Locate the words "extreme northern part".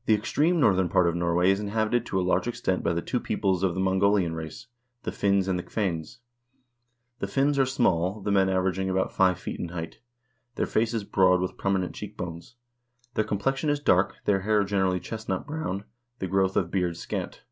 0.14-1.06